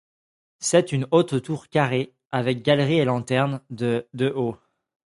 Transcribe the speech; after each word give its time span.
C'est 0.57 0.93
une 0.93 1.05
haute 1.11 1.43
tour 1.43 1.69
carrée, 1.69 2.15
avec 2.31 2.63
galerie 2.63 2.95
et 2.97 3.05
lanterne, 3.05 3.61
de 3.69 4.07
de 4.15 4.29
haut. 4.35 4.57